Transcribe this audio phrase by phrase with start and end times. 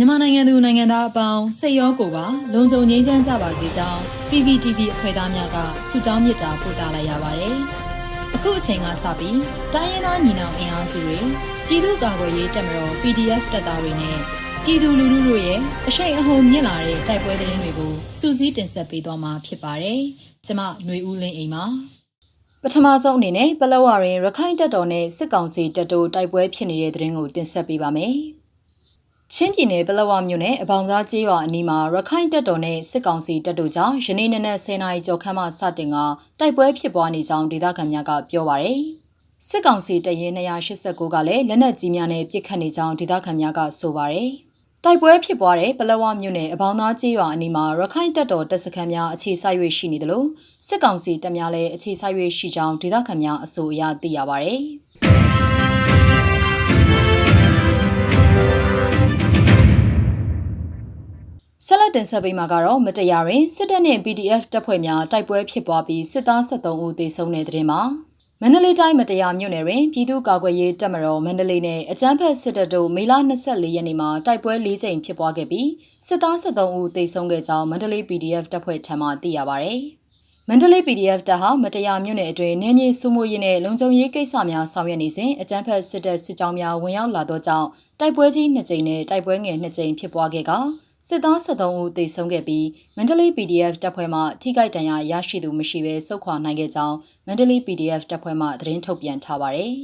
[0.00, 5.56] မြန်မာနိုင်ငံသူနိုင်ငံသားအပေါင်းစိတ်ရောကိုယ်ပါလုံခြုံငြိမ်းချမ်းကြပါစေကြောင်း PPTV အဖွဲ့သားများက
[5.88, 7.56] ဆုတောင်းမေတ္တာပို့သလိုက်ရပါတယ်။
[8.34, 9.38] အခုအချိန်ကစပြီး
[9.74, 11.18] တိုင်းရင်းသားညီနောင်အင်အားစုတွေ
[11.68, 14.16] ပြည်သူ့ကာကွယ်ရေးတပ်မတော် PDF တပ်သားတွေနဲ့
[14.64, 15.58] ပြည်သူလူထုတို့ရဲ့
[15.88, 20.00] အရှိန်အဟုန်မြင့်လာတဲ့တိုက်ပွဲသတင်းတွေကိုစူးစီးတင်ဆက်ပေးသွားမှာဖြစ်ပါတယ်။
[20.46, 21.64] ကျမຫນွေဦးလင်းအိမ်ပါ။
[22.62, 28.14] ပထမဆုံးအနေနဲ့ပလောဝရင်ရခိုင်တပ်တော်နဲ့စစ်ကောင်စီတပ်တို့တိုက်ပွဲဖြစ်နေတဲ့တဲ့ရင်ကိုတင်ဆက်ပေးပါမယ်။
[29.34, 35.96] ချင်းပြည်နယ်ပလောဝမြို့နယ်အပေါင်သားကျေးရွာအနီးမှာရခိုင်တပ်တော်နဲ့စစ်ကောင်စီတပ်တို့ကြားယနေ့နနက်10:00နာရီကျော်ခန့်မှစတင်က
[36.40, 38.80] တိုက်ပွဲဖြစ်ပွားနေကြောင်းဒေသခံများကပြောပါရယ်။
[39.48, 44.30] စစ်ကောင်စီတပ်ရင်း289ကလည်းလက်နက်ကြီးများနဲ့ပစ်ခတ်နေကြောင်းဒေသခံများကဆိုပါရယ်။
[44.84, 50.26] တိုက်ပွဲဖြစ်ပွားတဲ့ပလောဝမြို့နယ်အပေါင်းသားကျေးရွာအနီးမှာရခိုင်တပ်တော်တပ်စခန်းများအခြေစိုက်၍ရှိနေတယ်လို့
[50.66, 54.50] စစ်ကောင်စီတပ်များလည်းအခြေစိုက်၍ရှိကြောင်းဒေသခံများအဆိုအရသိရပါဗျ။
[61.66, 67.80] ဆက်လက်တင်ဆက်ပေးမှာကတော့မတရားရင်စစ်တပ်နဲ့ PDF တပ်ဖွဲ့များတိုက်ပွဲဖြစ်ပွားပြီးစစ်သား73ဦးသေဆုံးတဲ့တဲ့တင်မှာ
[68.40, 75.68] မန္တလေးတိုင်းမတရားမြို့နယ်တွင်ပြည်သူ့ကာကွယ်ရေးတပ်မတော်မန္တလေးနယ်အကြမ်းဖက်စစ်တပ်တို့မေလ24ရက်နေ့မှာတိုက်ပွဲ၄ကြိမ်ဖြစ်ပွားခဲ့ပြီး
[76.06, 79.70] စစ်သား73ဦးသေဆုံးခဲ့ကြောင်းမန္တလေး PDF တပ်ဖွဲ့ထံမှသိရပါဗျ။
[80.48, 87.68] မန္တလေး PDF တပ်ဟာမတရားမြို့နယ်အတွင်းနေမြေစုမှုရေးနဲ့လုံခြုံရေးကိစ္စများဆောင်ရွက်နေစဉ်အကြမ်းဖက်စစ်တပ်စစ်ကြောင်းများဝင်ရောက်လာသောကြောင့်
[88.00, 90.52] တိုက်ပွဲကြီး2ကြိမ်နဲ့တိုက်ပွဲငယ်2ကြိမ်ဖြစ်ပွားခဲ့က
[91.08, 99.74] စစ်သား73ဦးသေဆုံးခဲ့ပြီးမန္တလေး PDF တပ်ဖွဲ့မှထိခိုက်ဒဏ်ရာရရှိသူမရှိဘဲစုခွာနိုင်ခဲ့ကြောင်းမန္တလေး PDF တပ်ဖွဲ့မှသတင်းထုတ်ပြန်ထားပါတယ်။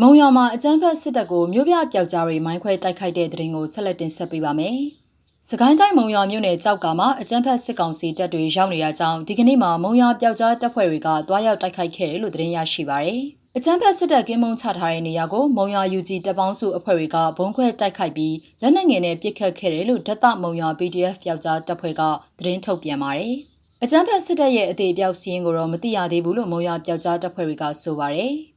[0.00, 4.78] မုံရွာမှာအကြမ်းဖက်စစ်တပ်ကိုမြို့ပြပျောက်ကြားတွေမိုင်းခွဲတိုက်ခိုက်တဲ့တဲ့ရင်ကိုဆက်လက်တင်ဆက်ပေးပါမယ်။
[5.48, 13.24] စကိုင်းတိုင်းမုံရွာမြို့နယ်ကြောက်ကမှာအကြမ်းဖက်စစ်ကောင်စီတပ်တွေရောက်နေရကြောင်းဒီကနေ့မှာမုံရွာပျောက်ကြားတပ်ဖွဲ့တွေကတွားရောက်တိုက်ခိုက်ခဲ့တယ်လို့သတင်းရရှိပါရယ်။
[13.58, 22.02] အကြမ်းဖက်စစ်တပ်ကင်းမုံချထားတဲ့နေရာကိုမုံရွာ UG တပ်ပေါင်းစုအဖွဲ့တွေကဘုံခွဲတိုက်ခိုက်ပြီးလက်နက်ငယ်နဲ့ပစ်ခတ်ခဲ့တယ်လို့ဒတ်မုံရွာ PDF ပျောက်ကြားတပ်ဖွဲ့က
[22.38, 23.34] သတင်းထုတ်ပြန်ပါတယ်။
[23.82, 28.32] အကြမ်းဖက်စစ်တပ်ရဲ့အသေးအပြောက်စီးရင်ကိုတော့မသိရသေးဘူးလို့မုံရွာပျောက်ကြားတပ်ဖွဲ့တွေကဆိုပါတယ်။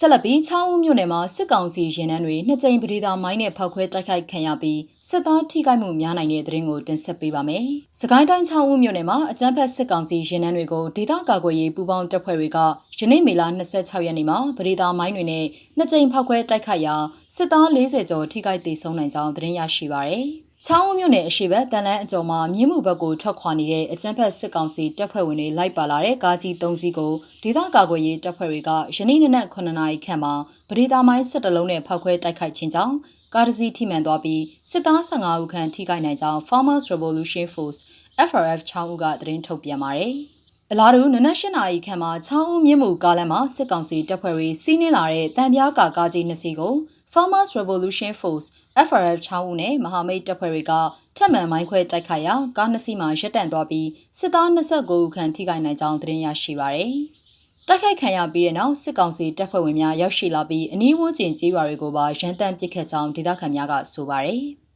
[0.00, 7.64] ဆက်လက်ပြီးချောင်းဦးမြို့နယ်မှာစစ်ကောင်စီရင်နှန်းတွေနှစ်ကြိမ်ပဒေသာမိုင်းနဲ့ဖောက်ခွဲတိုက်ခိုက်ခံရပြီးစစ်သားထိခိုက်မှုများနိုင်တဲ့တဲ့ရင်ကိုတင်ဆက်ပေးပါမယ်။
[8.00, 12.58] စကိုင်းတိုင်းချောင်းဦးမြို့နယ်မှာအကြမ်းဖက်စစ်ကောင်စီရင်နှန်းတွေကိုဒေသကာကွယ်ရေးပူးပေါင်းတပ်ဖွဲ့တွေက
[12.98, 13.42] ယနေ့မေလ
[13.74, 15.44] 26ရက်နေ့မှာပဒေသာမိုင်းတွေနဲ့
[15.76, 16.96] နှစ်ကြိမ်ဖောက်ခွဲတိုက်ခိုက်ရာ
[17.36, 20.28] စစ်သား40ကျော်ထိခိုက်ဒေဆုံးနိုင်ကြောင်းသတင်းရရှိပါရယ်။
[20.64, 30.34] ချောင်းဦးမြို့နယ်အရှိဘက်တန်လန်းအကျော်မှာမြင်းမှုဘက်ကိုထွက်ခွာနေတဲ့အကြမ်းဖက်စစ်ကောင်စီတပ်ဖွဲ့ဝင်တွေလိုက်ပါလာတဲ့ကားကြီး၃စီးကိုဒေသကာကွယ်ရေးတပ်ဖွဲ့တွေကယနေ့နနက်9နာရီခန့်မှာ
[30.68, 32.96] ပဒေသာမိုင်း၁၁လုံးနဲ့ဖောက်ခွဲတိုက်ခိုက်ခြင်းကြောင့်
[33.34, 37.80] ကားတစ်စီးထိမှန်သွားပြီးစစ်သား15ဦးခန့်ထိခိုက်နိုင်ကြောင်း Farmers Revolution Force
[38.28, 40.14] FRF ချောင်းဦးကသတင်းထုတ်ပြန်ပါတယ်။
[40.72, 46.74] အလားတူနနက်၈နာရီခန့်မှာချောင်းဦးမြင့်မှုကားလမ်းမှာစစ်ကောင်စီတပ်ဖွဲ့တွေစီးနင်းလာတဲ့တံပြားကာကားကြီးနှစ်စီးကို
[47.12, 48.48] Farmers Revolution Force
[48.86, 50.72] FRF ချောင်းဦးနဲ့မဟာမိတ်တပ်ဖွဲ့တွေက
[51.16, 56.94] ထပ်မံမိုင်းခွဲတိုက်ခိုက်ရာကားနှစ်စီးမှာရပ်တန့်သွားပြီးစစ်သား29ဦးခန့်ထိခိုက်နိုင်ကြောင်းသတင်းရရှိပါရယ်။
[57.68, 64.44] တိုက်ခိုက်ခံရပြီးတဲ့နောက်စစ်ကောင်စီတပ်ဖွဲ့ဝင်များရောက်ရှိလာပြီးအနီးဝန်းကျင်ကျေးရွာတွေကိုပါရန်တမ်းပစ်ခတ်ကြောင်းဒေသခံများကဆိုပါရယ်။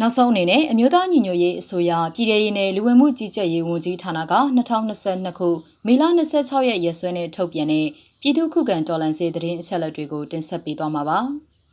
[0.00, 5.48] နောက်ဆုံးအနေနဲ့အမျိုးသားညီညွတ်ရေးအစိုးရပြည်ထရေးနယ်လူဝင်မှုကြီးကြပ်ရေးဝန်ကြီးဌာနက2022ခု
[5.86, 6.02] မေလ
[6.36, 7.86] 26ရက်ရက်စွဲနဲ့ထုတ်ပြန်တဲ့
[8.20, 11.20] ပြည်သူ့ခုခံတော်လှန်ရေးသတင်းအချက်အလက်တွေကိုတင်ဆက်ပေးသွားမှာပါ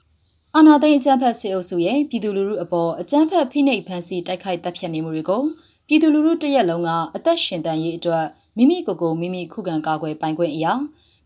[0.55, 5.43] ။အာနာသိန်းအကြမ်းဖက်စစ်အုပ်စုရဲ့ပြည်သူလူထုအပေါ်အကြမ်းဖက်ဖိနှိပ်ဖန်ဆီးတိုက်ခိုက်တပ်ဖြတ်နေမှုတွေကို
[5.87, 8.25] ပြည်သူလူထုတရက်လုံးကအသက်ရှင်တန်ရေးအတွက်
[8.57, 10.73] မိမိကိုယ်ကိုမိမိခုခံကာကွယ်ပိုင်ခွင့်အရာ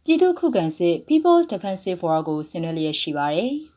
[0.05, 3.53] ပြည်သူခုခံစစ် People's Defensive War ကိုဆင်နွှဲလျက်ရှိပါတယ်။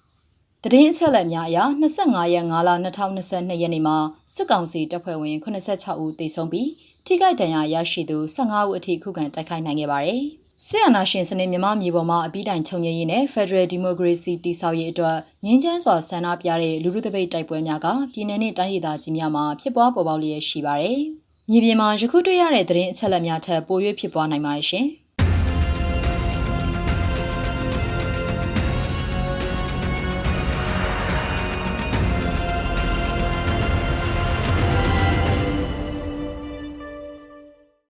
[0.64, 1.58] တည်င်းအချက်လက်များအရ
[1.96, 3.96] 25ရက်5လ2022ရက်နေ့မှာ
[4.34, 6.68] စစ်ကောင်စီတပ်ဖွဲ့ဝင်86ဦးသေဆုံးပြီး
[7.06, 10.22] ထိခိုက်ဒဏ်ရာရရှိသူ15ဦးအထိခုခံတိုက်ခိုက်နိုင်ခဲ့ပါတယ်။
[10.68, 20.98] စစ်အာဏာရှင်စနစ်မြန်မာပြည်ပေါ်မှာအပြီးတိုင်ချုပ်ငြိမ်းရေးနဲ့ Federal Democracy တည်ဆောက်ရေးအတွက်ငြင်းချမ်းစွာဆန္ဒပြတဲ့လူလူတပိတ်တိုက်ပွဲများကပြည်내နဲ့တိုင်းဒေသကြီးများမှာဖြစ်ပွားပေါ်ပေါက်လျက်ရှိပါတယ်။
[21.50, 24.86] မြေပြင်မှာယခုတွေ့ရတဲ့သတင်းအချက်အလက်များထက်ပို၍ဖြစ်ပွားနိုင်ပါတယ်ရှင်။